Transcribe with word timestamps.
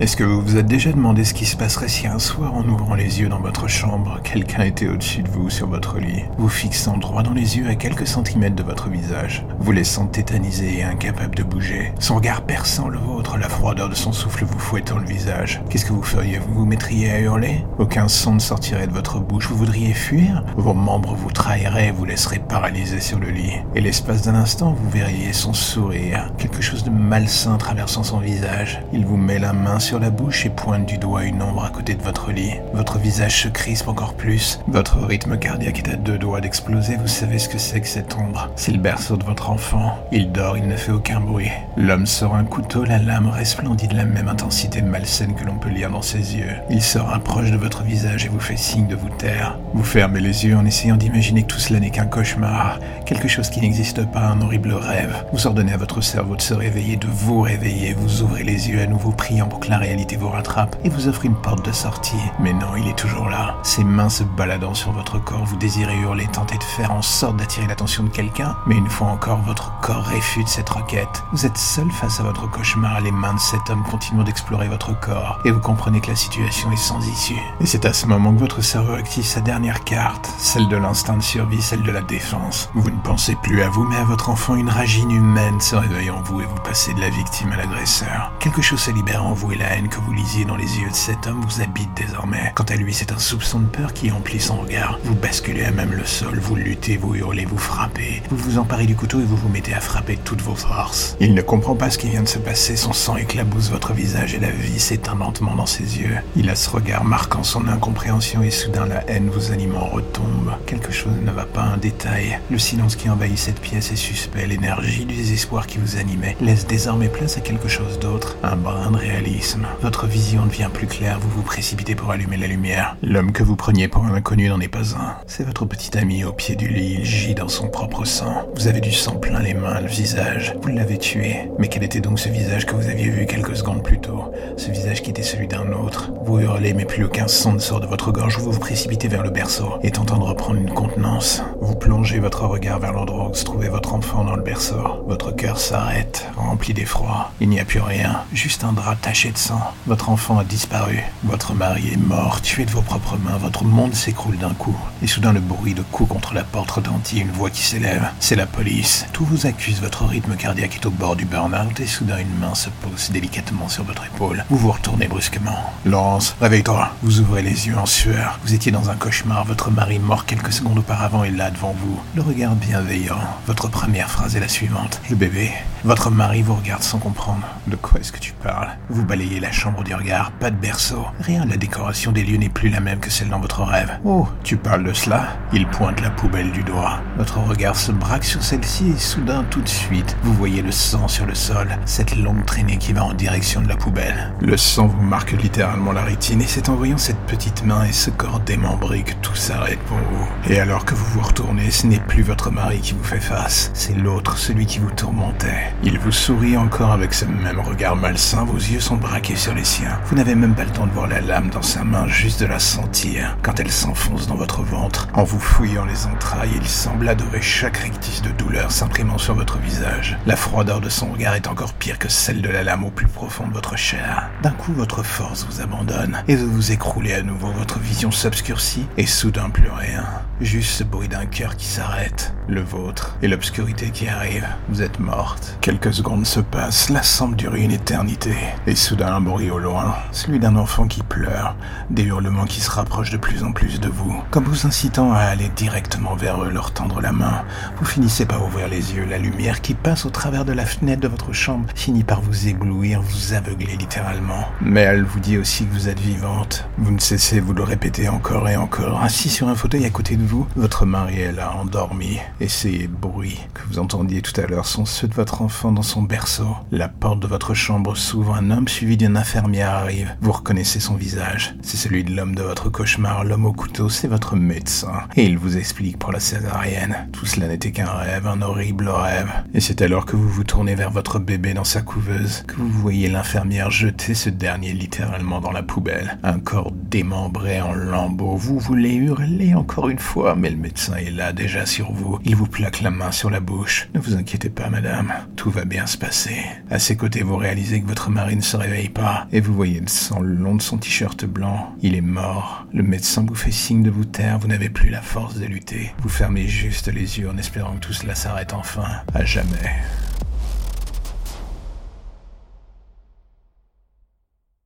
Est-ce 0.00 0.16
que 0.16 0.24
vous 0.24 0.40
vous 0.40 0.56
êtes 0.56 0.66
déjà 0.66 0.90
demandé 0.90 1.24
ce 1.24 1.34
qui 1.34 1.46
se 1.46 1.56
passerait 1.56 1.86
si 1.86 2.08
un 2.08 2.18
soir, 2.18 2.52
en 2.52 2.68
ouvrant 2.68 2.96
les 2.96 3.20
yeux 3.20 3.28
dans 3.28 3.38
votre 3.38 3.68
chambre, 3.68 4.18
quelqu'un 4.24 4.64
était 4.64 4.88
au-dessus 4.88 5.22
de 5.22 5.28
vous 5.28 5.50
sur 5.50 5.68
votre 5.68 6.00
lit, 6.00 6.24
vous 6.36 6.48
fixant 6.48 6.96
droit 6.96 7.22
dans 7.22 7.32
les 7.32 7.58
yeux 7.58 7.68
à 7.68 7.76
quelques 7.76 8.08
centimètres 8.08 8.56
de 8.56 8.64
votre 8.64 8.88
visage, 8.88 9.46
vous 9.60 9.70
laissant 9.70 10.06
tétanisé 10.06 10.78
et 10.78 10.82
incapable 10.82 11.36
de 11.36 11.44
bouger, 11.44 11.92
son 12.00 12.16
regard 12.16 12.42
perçant 12.42 12.88
le 12.88 12.98
vôtre, 12.98 13.38
la 13.38 13.48
froideur 13.48 13.88
de 13.88 13.94
son 13.94 14.10
souffle 14.10 14.44
vous 14.44 14.58
fouettant 14.58 14.98
le 14.98 15.06
visage 15.06 15.62
Qu'est-ce 15.70 15.86
que 15.86 15.92
vous 15.92 16.02
feriez? 16.02 16.38
Vous 16.38 16.54
vous 16.54 16.66
mettriez 16.66 17.12
à 17.12 17.20
hurler? 17.20 17.64
Aucun 17.78 18.08
son 18.08 18.34
ne 18.34 18.40
sortirait 18.40 18.88
de 18.88 18.92
votre 18.92 19.20
bouche, 19.20 19.46
vous 19.46 19.56
voudriez 19.56 19.94
fuir? 19.94 20.42
Vos 20.56 20.74
membres 20.74 21.14
vous 21.14 21.30
trahiraient 21.30 21.92
vous 21.92 22.04
laisseraient 22.04 22.40
paralysé 22.40 22.98
sur 22.98 23.20
le 23.20 23.30
lit. 23.30 23.52
Et 23.76 23.80
l'espace 23.80 24.22
d'un 24.22 24.34
instant, 24.34 24.72
vous 24.72 24.90
verriez 24.90 25.32
son 25.32 25.52
sourire, 25.52 26.32
quelque 26.36 26.62
chose 26.62 26.82
de 26.82 26.90
malsain 26.90 27.56
traversant 27.58 28.02
son 28.02 28.18
visage. 28.18 28.82
Il 28.92 29.06
vous 29.06 29.16
met 29.16 29.38
la 29.38 29.52
main 29.52 29.78
sur 29.84 30.00
la 30.00 30.08
bouche 30.08 30.46
et 30.46 30.50
pointe 30.50 30.86
du 30.86 30.96
doigt 30.96 31.24
une 31.24 31.42
ombre 31.42 31.62
à 31.62 31.68
côté 31.68 31.94
de 31.94 32.02
votre 32.02 32.32
lit. 32.32 32.54
Votre 32.72 32.98
visage 32.98 33.42
se 33.42 33.48
crispe 33.48 33.86
encore 33.86 34.14
plus. 34.14 34.58
Votre 34.66 34.98
rythme 35.04 35.36
cardiaque 35.36 35.80
est 35.80 35.92
à 35.92 35.96
deux 35.96 36.16
doigts 36.16 36.40
d'exploser. 36.40 36.96
Vous 36.96 37.06
savez 37.06 37.38
ce 37.38 37.50
que 37.50 37.58
c'est 37.58 37.82
que 37.82 37.86
cette 37.86 38.16
ombre. 38.16 38.48
C'est 38.56 38.72
le 38.72 38.78
berceau 38.78 39.18
de 39.18 39.24
votre 39.24 39.50
enfant. 39.50 39.98
Il 40.10 40.32
dort, 40.32 40.56
il 40.56 40.66
ne 40.68 40.76
fait 40.76 40.90
aucun 40.90 41.20
bruit. 41.20 41.50
L'homme 41.76 42.06
sort 42.06 42.34
un 42.34 42.44
couteau, 42.44 42.84
la 42.84 42.96
lame 42.96 43.28
resplendit 43.28 43.86
de 43.86 43.96
la 43.96 44.06
même 44.06 44.28
intensité 44.28 44.80
malsaine 44.80 45.34
que 45.34 45.44
l'on 45.44 45.58
peut 45.58 45.68
lire 45.68 45.90
dans 45.90 46.00
ses 46.00 46.34
yeux. 46.34 46.54
Il 46.70 46.80
se 46.80 46.98
rapproche 46.98 47.50
de 47.50 47.58
votre 47.58 47.82
visage 47.82 48.24
et 48.24 48.28
vous 48.28 48.40
fait 48.40 48.56
signe 48.56 48.86
de 48.86 48.96
vous 48.96 49.10
taire. 49.10 49.58
Vous 49.74 49.84
fermez 49.84 50.20
les 50.20 50.46
yeux 50.46 50.56
en 50.56 50.64
essayant 50.64 50.96
d'imaginer 50.96 51.42
que 51.42 51.48
tout 51.48 51.60
cela 51.60 51.78
n'est 51.78 51.90
qu'un 51.90 52.06
cauchemar, 52.06 52.78
quelque 53.04 53.28
chose 53.28 53.50
qui 53.50 53.60
n'existe 53.60 54.06
pas, 54.06 54.28
un 54.28 54.40
horrible 54.40 54.72
rêve. 54.72 55.26
Vous 55.34 55.46
ordonnez 55.46 55.74
à 55.74 55.76
votre 55.76 56.00
cerveau 56.00 56.36
de 56.36 56.42
se 56.42 56.54
réveiller, 56.54 56.96
de 56.96 57.06
vous 57.06 57.42
réveiller. 57.42 57.92
Vous 57.92 58.22
ouvrez 58.22 58.44
les 58.44 58.70
yeux 58.70 58.80
à 58.80 58.86
nouveau, 58.86 59.10
priant 59.10 59.46
pour 59.46 59.60
que 59.60 59.73
la 59.74 59.80
réalité 59.80 60.14
vous 60.14 60.28
rattrape 60.28 60.76
et 60.84 60.88
vous 60.88 61.08
offre 61.08 61.24
une 61.24 61.34
porte 61.34 61.64
de 61.64 61.72
sortie. 61.72 62.14
Mais 62.38 62.52
non, 62.52 62.76
il 62.76 62.86
est 62.86 62.96
toujours 62.96 63.28
là. 63.28 63.56
Ses 63.64 63.82
mains 63.82 64.08
se 64.08 64.22
baladant 64.22 64.72
sur 64.72 64.92
votre 64.92 65.18
corps, 65.18 65.44
vous 65.44 65.56
désirez 65.56 65.96
hurler, 65.96 66.28
tenter 66.28 66.56
de 66.58 66.62
faire 66.62 66.92
en 66.92 67.02
sorte 67.02 67.38
d'attirer 67.38 67.66
l'attention 67.66 68.04
de 68.04 68.08
quelqu'un, 68.08 68.54
mais 68.68 68.76
une 68.76 68.88
fois 68.88 69.08
encore, 69.08 69.40
votre 69.42 69.72
corps 69.80 70.04
réfute 70.04 70.46
cette 70.46 70.68
requête. 70.68 71.24
Vous 71.32 71.44
êtes 71.44 71.58
seul 71.58 71.90
face 71.90 72.20
à 72.20 72.22
votre 72.22 72.48
cauchemar, 72.48 73.00
les 73.00 73.10
mains 73.10 73.34
de 73.34 73.40
cet 73.40 73.68
homme 73.68 73.82
continuent 73.82 74.22
d'explorer 74.22 74.68
votre 74.68 74.96
corps, 75.00 75.40
et 75.44 75.50
vous 75.50 75.58
comprenez 75.58 76.00
que 76.00 76.10
la 76.10 76.16
situation 76.16 76.70
est 76.70 76.76
sans 76.76 77.04
issue. 77.08 77.42
Et 77.60 77.66
c'est 77.66 77.84
à 77.84 77.92
ce 77.92 78.06
moment 78.06 78.32
que 78.32 78.38
votre 78.38 78.60
cerveau 78.62 78.92
active 78.92 79.24
sa 79.24 79.40
dernière 79.40 79.82
carte, 79.82 80.30
celle 80.38 80.68
de 80.68 80.76
l'instinct 80.76 81.16
de 81.16 81.22
survie, 81.22 81.60
celle 81.60 81.82
de 81.82 81.90
la 81.90 82.02
défense. 82.02 82.70
Vous 82.74 82.90
ne 82.90 83.00
pensez 83.00 83.34
plus 83.42 83.60
à 83.62 83.68
vous, 83.70 83.82
mais 83.82 83.96
à 83.96 84.04
votre 84.04 84.30
enfant, 84.30 84.54
une 84.54 84.70
rage 84.70 84.98
inhumaine 84.98 85.60
se 85.60 85.74
réveille 85.74 86.10
en 86.10 86.22
vous 86.22 86.42
et 86.42 86.44
vous 86.44 86.62
passez 86.62 86.94
de 86.94 87.00
la 87.00 87.10
victime 87.10 87.50
à 87.50 87.56
l'agresseur. 87.56 88.30
Quelque 88.38 88.62
chose 88.62 88.78
se 88.78 88.92
libère 88.92 89.26
en 89.26 89.32
vous 89.32 89.50
et 89.50 89.56
la 89.56 89.63
haine 89.68 89.88
que 89.88 90.00
vous 90.00 90.12
lisiez 90.12 90.44
dans 90.44 90.56
les 90.56 90.78
yeux 90.78 90.90
de 90.90 90.94
cet 90.94 91.26
homme 91.26 91.40
vous 91.42 91.62
habite 91.62 91.88
désormais. 91.96 92.52
Quant 92.54 92.64
à 92.64 92.76
lui, 92.76 92.92
c'est 92.92 93.12
un 93.12 93.18
soupçon 93.18 93.60
de 93.60 93.66
peur 93.66 93.92
qui 93.92 94.10
emplit 94.10 94.40
son 94.40 94.56
regard. 94.56 94.98
Vous 95.04 95.14
basculez 95.14 95.64
à 95.64 95.70
même 95.70 95.92
le 95.92 96.04
sol, 96.04 96.38
vous 96.38 96.56
luttez, 96.56 96.96
vous 96.96 97.14
hurlez, 97.14 97.44
vous 97.44 97.58
frappez. 97.58 98.22
Vous 98.30 98.36
vous 98.36 98.58
emparez 98.58 98.86
du 98.86 98.96
couteau 98.96 99.20
et 99.20 99.24
vous 99.24 99.36
vous 99.36 99.48
mettez 99.48 99.74
à 99.74 99.80
frapper 99.80 100.18
toutes 100.24 100.42
vos 100.42 100.54
forces. 100.54 101.16
Il 101.20 101.34
ne 101.34 101.42
comprend 101.42 101.74
pas 101.74 101.90
ce 101.90 101.98
qui 101.98 102.08
vient 102.08 102.22
de 102.22 102.28
se 102.28 102.38
passer, 102.38 102.76
son 102.76 102.92
sang 102.92 103.16
éclabousse 103.16 103.70
votre 103.70 103.92
visage 103.92 104.34
et 104.34 104.40
la 104.40 104.50
vie 104.50 104.80
s'éteint 104.80 105.14
lentement 105.14 105.54
dans 105.54 105.66
ses 105.66 105.98
yeux. 105.98 106.16
Il 106.36 106.50
a 106.50 106.56
ce 106.56 106.70
regard 106.70 107.04
marquant 107.04 107.42
son 107.42 107.68
incompréhension 107.68 108.42
et 108.42 108.50
soudain 108.50 108.86
la 108.86 109.08
haine 109.08 109.30
vous 109.30 109.52
animant 109.52 109.86
retombe. 109.86 110.52
Quelque 110.66 110.92
chose 110.92 111.14
ne 111.22 111.30
va 111.30 111.44
pas, 111.44 111.62
un 111.62 111.76
détail. 111.76 112.38
Le 112.50 112.58
silence 112.58 112.96
qui 112.96 113.08
envahit 113.08 113.38
cette 113.38 113.60
pièce 113.60 113.92
est 113.92 113.96
suspect, 113.96 114.46
l'énergie 114.46 115.04
du 115.04 115.14
désespoir 115.14 115.66
qui 115.66 115.78
vous 115.78 115.96
animait 115.96 116.36
laisse 116.40 116.66
désormais 116.66 117.08
place 117.08 117.36
à 117.36 117.40
quelque 117.40 117.68
chose 117.68 117.98
d'autre, 117.98 118.36
un 118.42 118.56
brin 118.56 118.90
de 118.90 118.96
réalisme. 118.96 119.53
Votre 119.80 120.06
vision 120.06 120.46
devient 120.46 120.68
plus 120.72 120.86
claire, 120.86 121.18
vous 121.20 121.28
vous 121.28 121.42
précipitez 121.42 121.94
pour 121.94 122.10
allumer 122.10 122.36
la 122.36 122.46
lumière. 122.46 122.96
L'homme 123.02 123.32
que 123.32 123.42
vous 123.42 123.56
preniez 123.56 123.88
pour 123.88 124.04
un 124.04 124.14
inconnu 124.14 124.48
n'en 124.48 124.60
est 124.60 124.68
pas 124.68 124.94
un. 124.94 125.16
C'est 125.26 125.44
votre 125.44 125.64
petit 125.64 125.96
ami 125.96 126.24
au 126.24 126.32
pied 126.32 126.56
du 126.56 126.68
lit, 126.68 126.96
il 127.00 127.04
gît 127.04 127.34
dans 127.34 127.48
son 127.48 127.68
propre 127.68 128.04
sang. 128.04 128.48
Vous 128.54 128.66
avez 128.68 128.80
du 128.80 128.92
sang 128.92 129.16
plein 129.16 129.40
les 129.40 129.54
mains, 129.54 129.80
le 129.80 129.88
visage. 129.88 130.54
Vous 130.62 130.68
l'avez 130.68 130.98
tué. 130.98 131.48
Mais 131.58 131.68
quel 131.68 131.82
était 131.82 132.00
donc 132.00 132.18
ce 132.18 132.28
visage 132.28 132.66
que 132.66 132.74
vous 132.74 132.88
aviez 132.88 133.10
vu 133.10 133.26
quelques 133.26 133.56
secondes 133.56 133.82
plus 133.82 134.00
tôt? 134.00 134.32
Ce 134.56 134.70
visage 134.70 135.02
qui 135.02 135.10
était 135.10 135.22
celui 135.22 135.46
d'un 135.46 135.72
autre. 135.72 136.10
Vous 136.24 136.38
hurlez, 136.38 136.74
mais 136.74 136.84
plus 136.84 137.04
aucun 137.04 137.28
son 137.28 137.52
ne 137.52 137.58
sort 137.58 137.80
de 137.80 137.86
votre 137.86 138.12
gorge. 138.12 138.38
Vous 138.38 138.52
vous 138.52 138.60
précipitez 138.60 139.08
vers 139.08 139.22
le 139.22 139.30
berceau 139.30 139.78
et 139.82 139.90
tentant 139.90 140.18
de 140.18 140.24
reprendre 140.24 140.60
une 140.60 140.72
contenance. 140.72 141.42
Vous 141.60 141.74
plongez 141.74 142.18
votre 142.18 142.44
regard 142.46 142.78
vers 142.78 142.92
l'endroit 142.92 143.30
où 143.30 143.34
se 143.34 143.44
trouvait 143.44 143.68
votre 143.68 143.94
enfant 143.94 144.24
dans 144.24 144.36
le 144.36 144.42
berceau. 144.42 145.04
Votre 145.06 145.32
cœur 145.32 145.58
s'arrête, 145.58 146.26
rempli 146.36 146.74
d'effroi. 146.74 147.32
Il 147.40 147.48
n'y 147.48 147.60
a 147.60 147.64
plus 147.64 147.80
rien, 147.80 148.22
juste 148.32 148.64
un 148.64 148.72
drap 148.72 148.96
taché 148.96 149.30
de 149.30 149.38
Votre 149.86 150.10
enfant 150.10 150.38
a 150.38 150.44
disparu. 150.44 151.02
Votre 151.24 151.54
mari 151.54 151.88
est 151.92 151.96
mort, 151.96 152.40
tué 152.40 152.64
de 152.64 152.70
vos 152.70 152.82
propres 152.82 153.16
mains. 153.18 153.36
Votre 153.36 153.64
monde 153.64 153.94
s'écroule 153.94 154.38
d'un 154.38 154.54
coup. 154.54 154.76
Et 155.02 155.06
soudain, 155.06 155.32
le 155.32 155.40
bruit 155.40 155.74
de 155.74 155.82
coups 155.82 156.10
contre 156.10 156.34
la 156.34 156.44
porte 156.44 156.70
retentit, 156.70 157.20
une 157.20 157.30
voix 157.30 157.50
qui 157.50 157.62
s'élève. 157.62 158.08
C'est 158.20 158.36
la 158.36 158.46
police. 158.46 159.06
Tout 159.12 159.24
vous 159.24 159.46
accuse, 159.46 159.80
votre 159.80 160.04
rythme 160.04 160.36
cardiaque 160.36 160.76
est 160.76 160.86
au 160.86 160.90
bord 160.90 161.16
du 161.16 161.24
burn-out 161.24 161.78
et 161.80 161.86
soudain, 161.86 162.18
une 162.18 162.38
main 162.38 162.54
se 162.54 162.70
pose 162.70 163.10
délicatement 163.10 163.68
sur 163.68 163.84
votre 163.84 164.04
épaule. 164.06 164.44
Vous 164.50 164.56
vous 164.56 164.72
retournez 164.72 165.08
brusquement. 165.08 165.72
Laurence, 165.84 166.36
réveille-toi. 166.40 166.90
Vous 167.02 167.20
ouvrez 167.20 167.42
les 167.42 167.66
yeux 167.66 167.78
en 167.78 167.86
sueur. 167.86 168.38
Vous 168.44 168.54
étiez 168.54 168.72
dans 168.72 168.90
un 168.90 168.96
cauchemar. 168.96 169.44
Votre 169.44 169.70
mari 169.70 169.98
mort 169.98 170.26
quelques 170.26 170.52
secondes 170.52 170.78
auparavant 170.78 171.24
est 171.24 171.30
là 171.30 171.50
devant 171.50 171.74
vous. 171.78 172.00
Le 172.14 172.22
regard 172.22 172.54
bienveillant. 172.54 173.20
Votre 173.46 173.68
première 173.68 174.10
phrase 174.10 174.36
est 174.36 174.40
la 174.40 174.48
suivante. 174.48 175.00
Le 175.10 175.16
bébé. 175.16 175.52
Votre 175.84 176.10
mari 176.10 176.40
vous 176.40 176.54
regarde 176.54 176.82
sans 176.82 176.98
comprendre. 176.98 177.46
De 177.66 177.76
quoi 177.76 178.00
est-ce 178.00 178.10
que 178.10 178.18
tu 178.18 178.32
parles? 178.32 178.70
Vous 178.88 179.04
balayez 179.04 179.38
la 179.38 179.52
chambre 179.52 179.84
du 179.84 179.94
regard. 179.94 180.32
Pas 180.32 180.50
de 180.50 180.56
berceau. 180.56 181.04
Rien, 181.20 181.44
la 181.44 181.58
décoration 181.58 182.10
des 182.10 182.22
lieux 182.22 182.38
n'est 182.38 182.48
plus 182.48 182.70
la 182.70 182.80
même 182.80 183.00
que 183.00 183.10
celle 183.10 183.28
dans 183.28 183.38
votre 183.38 183.62
rêve. 183.62 183.98
Oh, 184.02 184.26
tu 184.42 184.56
parles 184.56 184.84
de 184.84 184.94
cela? 184.94 185.36
Il 185.52 185.66
pointe 185.66 186.00
la 186.00 186.08
poubelle 186.08 186.52
du 186.52 186.62
doigt. 186.62 187.00
Votre 187.18 187.38
regard 187.40 187.76
se 187.76 187.92
braque 187.92 188.24
sur 188.24 188.42
celle-ci 188.42 188.92
et 188.96 188.98
soudain, 188.98 189.44
tout 189.50 189.60
de 189.60 189.68
suite, 189.68 190.16
vous 190.22 190.32
voyez 190.32 190.62
le 190.62 190.72
sang 190.72 191.06
sur 191.06 191.26
le 191.26 191.34
sol, 191.34 191.68
cette 191.84 192.16
longue 192.16 192.46
traînée 192.46 192.78
qui 192.78 192.94
va 192.94 193.04
en 193.04 193.12
direction 193.12 193.60
de 193.60 193.68
la 193.68 193.76
poubelle. 193.76 194.32
Le 194.40 194.56
sang 194.56 194.86
vous 194.86 195.02
marque 195.02 195.32
littéralement 195.32 195.92
la 195.92 196.04
rétine 196.04 196.40
et 196.40 196.46
c'est 196.46 196.70
en 196.70 196.76
voyant 196.76 196.96
cette 196.96 197.20
petite 197.26 197.62
main 197.62 197.84
et 197.84 197.92
ce 197.92 198.08
corps 198.08 198.40
démembré 198.40 199.02
que 199.02 199.12
tout 199.20 199.34
s'arrête 199.34 199.80
pour 199.80 199.98
vous. 199.98 200.28
Et 200.50 200.60
alors 200.60 200.86
que 200.86 200.94
vous 200.94 201.04
vous 201.04 201.26
retournez, 201.26 201.70
ce 201.70 201.86
n'est 201.86 202.00
plus 202.00 202.22
votre 202.22 202.50
mari 202.50 202.80
qui 202.80 202.94
vous 202.94 203.04
fait 203.04 203.20
face, 203.20 203.70
c'est 203.74 203.94
l'autre, 203.94 204.38
celui 204.38 204.64
qui 204.64 204.78
vous 204.78 204.90
tourmentait. 204.90 205.73
Il 205.82 205.98
vous 205.98 206.12
sourit 206.12 206.56
encore 206.56 206.92
avec 206.92 207.12
ce 207.12 207.24
même 207.24 207.60
regard 207.60 207.96
malsain, 207.96 208.44
vos 208.44 208.56
yeux 208.56 208.80
sont 208.80 208.96
braqués 208.96 209.36
sur 209.36 209.54
les 209.54 209.64
siens. 209.64 209.98
Vous 210.06 210.16
n'avez 210.16 210.34
même 210.34 210.54
pas 210.54 210.64
le 210.64 210.70
temps 210.70 210.86
de 210.86 210.92
voir 210.92 211.08
la 211.08 211.20
lame 211.20 211.50
dans 211.50 211.62
sa 211.62 211.84
main, 211.84 212.06
juste 212.06 212.40
de 212.40 212.46
la 212.46 212.58
sentir 212.58 213.36
quand 213.42 213.60
elle 213.60 213.70
s'enfonce 213.70 214.26
dans 214.26 214.36
votre 214.36 214.62
ventre. 214.62 215.08
En 215.14 215.24
vous 215.24 215.38
fouillant 215.38 215.84
les 215.84 216.06
entrailles, 216.06 216.52
il 216.56 216.66
semble 216.66 217.08
adorer 217.08 217.42
chaque 217.42 217.76
rictus 217.76 218.22
de 218.22 218.30
douleur 218.30 218.70
s'imprimant 218.70 219.18
sur 219.18 219.34
votre 219.34 219.58
visage. 219.58 220.18
La 220.26 220.36
froideur 220.36 220.80
de 220.80 220.88
son 220.88 221.12
regard 221.12 221.34
est 221.34 221.48
encore 221.48 221.74
pire 221.74 221.98
que 221.98 222.08
celle 222.08 222.40
de 222.40 222.48
la 222.48 222.62
lame 222.62 222.84
au 222.84 222.90
plus 222.90 223.08
profond 223.08 223.46
de 223.46 223.52
votre 223.52 223.76
chair. 223.76 224.30
D'un 224.42 224.50
coup, 224.50 224.72
votre 224.72 225.02
force 225.02 225.46
vous 225.48 225.60
abandonne 225.60 226.22
et 226.28 226.36
vous 226.36 226.50
vous 226.50 226.72
écroulez 226.72 227.14
à 227.14 227.22
nouveau, 227.22 227.48
votre 227.48 227.78
vision 227.78 228.10
s'obscurcit 228.10 228.86
et 228.96 229.06
soudain 229.06 229.50
plus 229.50 229.70
rien. 229.70 230.04
Juste 230.40 230.70
ce 230.70 230.84
bruit 230.84 231.06
d'un 231.06 231.26
cœur 231.26 231.56
qui 231.56 231.66
s'arrête, 231.66 232.34
le 232.48 232.60
vôtre, 232.60 233.16
et 233.22 233.28
l'obscurité 233.28 233.90
qui 233.90 234.08
arrive. 234.08 234.44
Vous 234.68 234.82
êtes 234.82 234.98
morte. 234.98 235.56
Quelques 235.60 235.94
secondes 235.94 236.26
se 236.26 236.40
passent, 236.40 236.90
la 236.90 237.04
semble 237.04 237.36
durer 237.36 237.62
une 237.62 237.70
éternité. 237.70 238.34
Et 238.66 238.74
soudain 238.74 239.14
un 239.14 239.20
bruit 239.20 239.52
au 239.52 239.60
loin, 239.60 239.94
celui 240.10 240.40
d'un 240.40 240.56
enfant 240.56 240.88
qui 240.88 241.04
pleure, 241.04 241.54
des 241.88 242.02
hurlements 242.02 242.46
qui 242.46 242.60
se 242.60 242.70
rapprochent 242.70 243.12
de 243.12 243.16
plus 243.16 243.44
en 243.44 243.52
plus 243.52 243.78
de 243.78 243.88
vous, 243.88 244.20
comme 244.32 244.44
vous 244.44 244.66
incitant 244.66 245.12
à 245.12 245.18
aller 245.18 245.48
directement 245.54 246.16
vers 246.16 246.42
eux, 246.42 246.50
leur 246.50 246.72
tendre 246.72 247.00
la 247.00 247.12
main. 247.12 247.44
Vous 247.76 247.84
finissez 247.84 248.26
par 248.26 248.44
ouvrir 248.44 248.66
les 248.66 248.94
yeux, 248.94 249.04
la 249.04 249.18
lumière 249.18 249.60
qui 249.60 249.74
passe 249.74 250.04
au 250.04 250.10
travers 250.10 250.44
de 250.44 250.52
la 250.52 250.66
fenêtre 250.66 251.02
de 251.02 251.08
votre 251.08 251.32
chambre 251.32 251.68
finit 251.76 252.02
par 252.02 252.20
vous 252.20 252.48
éblouir, 252.48 253.00
vous 253.02 253.34
aveugler 253.34 253.76
littéralement. 253.76 254.48
Mais 254.60 254.80
elle 254.80 255.04
vous 255.04 255.20
dit 255.20 255.38
aussi 255.38 255.64
que 255.64 255.72
vous 255.72 255.88
êtes 255.88 256.00
vivante. 256.00 256.68
Vous 256.78 256.90
ne 256.90 256.98
cessez 256.98 257.38
vous 257.38 257.52
le 257.52 257.62
répéter 257.62 258.08
encore 258.08 258.48
et 258.48 258.56
encore. 258.56 259.00
Assis 259.00 259.30
sur 259.30 259.48
un 259.48 259.54
fauteuil 259.54 259.84
à 259.84 259.90
côté 259.90 260.16
de 260.16 260.23
votre 260.56 260.86
mari 260.86 261.20
est 261.20 261.32
là, 261.32 261.54
endormi, 261.56 262.18
et 262.40 262.48
ces 262.48 262.88
bruits 262.88 263.40
que 263.52 263.62
vous 263.68 263.78
entendiez 263.78 264.22
tout 264.22 264.38
à 264.40 264.46
l'heure 264.46 264.66
sont 264.66 264.84
ceux 264.84 265.08
de 265.08 265.14
votre 265.14 265.42
enfant 265.42 265.72
dans 265.72 265.82
son 265.82 266.02
berceau. 266.02 266.48
La 266.70 266.88
porte 266.88 267.20
de 267.20 267.26
votre 267.26 267.54
chambre 267.54 267.96
s'ouvre, 267.96 268.34
un 268.34 268.50
homme 268.50 268.68
suivi 268.68 268.96
d'une 268.96 269.16
infirmière 269.16 269.70
arrive. 269.70 270.14
Vous 270.20 270.32
reconnaissez 270.32 270.80
son 270.80 270.94
visage. 270.94 271.54
C'est 271.62 271.76
celui 271.76 272.04
de 272.04 272.14
l'homme 272.14 272.34
de 272.34 272.42
votre 272.42 272.70
cauchemar, 272.70 273.24
l'homme 273.24 273.46
au 273.46 273.52
couteau, 273.52 273.88
c'est 273.88 274.08
votre 274.08 274.36
médecin. 274.36 274.92
Et 275.16 275.24
il 275.24 275.38
vous 275.38 275.56
explique 275.56 275.98
pour 275.98 276.12
la 276.12 276.20
césarienne. 276.20 277.08
Tout 277.12 277.26
cela 277.26 277.48
n'était 277.48 277.72
qu'un 277.72 277.90
rêve, 277.90 278.26
un 278.26 278.42
horrible 278.42 278.88
rêve. 278.88 279.30
Et 279.52 279.60
c'est 279.60 279.82
alors 279.82 280.06
que 280.06 280.16
vous 280.16 280.28
vous 280.28 280.44
tournez 280.44 280.74
vers 280.74 280.90
votre 280.90 281.18
bébé 281.18 281.54
dans 281.54 281.64
sa 281.64 281.82
couveuse, 281.82 282.44
que 282.46 282.56
vous 282.56 282.68
voyez 282.68 283.08
l'infirmière 283.08 283.70
jeter 283.70 284.14
ce 284.14 284.30
dernier 284.30 284.72
littéralement 284.72 285.40
dans 285.40 285.52
la 285.52 285.62
poubelle. 285.62 286.18
Un 286.22 286.38
corps 286.38 286.72
démembré 286.72 287.60
en 287.60 287.72
lambeaux. 287.72 288.36
Vous 288.36 288.58
voulez 288.58 288.94
hurler 288.94 289.54
encore 289.54 289.88
une 289.88 289.98
mais 290.36 290.50
le 290.50 290.56
médecin 290.56 290.94
est 290.96 291.10
là 291.10 291.32
déjà 291.32 291.66
sur 291.66 291.92
vous. 291.92 292.18
Il 292.24 292.36
vous 292.36 292.46
plaque 292.46 292.80
la 292.80 292.90
main 292.90 293.10
sur 293.10 293.30
la 293.30 293.40
bouche. 293.40 293.88
Ne 293.94 294.00
vous 294.00 294.14
inquiétez 294.14 294.48
pas, 294.48 294.68
madame. 294.70 295.12
Tout 295.36 295.50
va 295.50 295.64
bien 295.64 295.86
se 295.86 295.98
passer. 295.98 296.36
À 296.70 296.78
ses 296.78 296.96
côtés, 296.96 297.22
vous 297.22 297.36
réalisez 297.36 297.80
que 297.80 297.86
votre 297.86 298.10
mari 298.10 298.36
ne 298.36 298.40
se 298.40 298.56
réveille 298.56 298.88
pas 298.88 299.26
et 299.32 299.40
vous 299.40 299.54
voyez 299.54 299.80
le 299.80 299.88
sang 299.88 300.20
le 300.20 300.34
long 300.34 300.54
de 300.54 300.62
son 300.62 300.78
t-shirt 300.78 301.24
blanc. 301.24 301.74
Il 301.82 301.96
est 301.96 302.00
mort. 302.00 302.66
Le 302.72 302.82
médecin 302.82 303.24
vous 303.26 303.34
fait 303.34 303.50
signe 303.50 303.82
de 303.82 303.90
vous 303.90 304.04
taire. 304.04 304.38
Vous 304.38 304.48
n'avez 304.48 304.68
plus 304.68 304.90
la 304.90 305.02
force 305.02 305.36
de 305.36 305.46
lutter. 305.46 305.92
Vous 305.98 306.08
fermez 306.08 306.46
juste 306.46 306.88
les 306.88 307.18
yeux 307.18 307.28
en 307.28 307.36
espérant 307.36 307.74
que 307.74 307.86
tout 307.86 307.92
cela 307.92 308.14
s'arrête 308.14 308.52
enfin. 308.52 308.86
À 309.14 309.24
jamais. 309.24 309.72